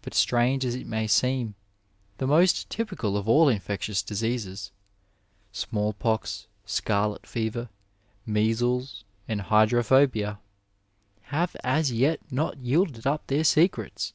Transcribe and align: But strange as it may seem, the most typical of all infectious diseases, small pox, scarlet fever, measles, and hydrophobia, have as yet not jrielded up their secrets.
But 0.00 0.12
strange 0.12 0.64
as 0.64 0.74
it 0.74 0.88
may 0.88 1.06
seem, 1.06 1.54
the 2.18 2.26
most 2.26 2.68
typical 2.68 3.16
of 3.16 3.28
all 3.28 3.48
infectious 3.48 4.02
diseases, 4.02 4.72
small 5.52 5.92
pox, 5.92 6.48
scarlet 6.66 7.24
fever, 7.28 7.68
measles, 8.26 9.04
and 9.28 9.40
hydrophobia, 9.40 10.40
have 11.26 11.54
as 11.62 11.92
yet 11.92 12.18
not 12.28 12.56
jrielded 12.64 13.06
up 13.06 13.28
their 13.28 13.44
secrets. 13.44 14.14